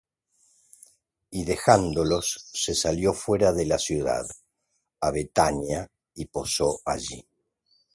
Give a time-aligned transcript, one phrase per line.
[1.29, 4.25] Y dejándolos, se salió fuera de la ciudad,
[4.99, 7.27] á Bethania; y posó allí.